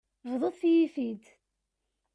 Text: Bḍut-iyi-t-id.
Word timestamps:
Bḍut-iyi-t-id. 0.31 1.23